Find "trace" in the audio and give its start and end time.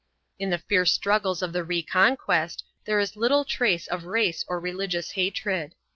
3.45-3.85